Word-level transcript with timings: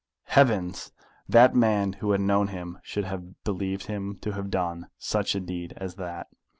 Heavens! 0.29 0.91
that 1.29 1.53
men 1.53 1.93
who 1.93 2.09
had 2.09 2.21
known 2.21 2.47
him 2.47 2.79
should 2.81 3.03
have 3.05 3.43
believed 3.43 3.85
him 3.85 4.17
to 4.21 4.31
have 4.31 4.49
done 4.49 4.87
such 4.97 5.35
a 5.35 5.39
deed 5.39 5.75
as 5.77 5.93
that! 5.97 6.25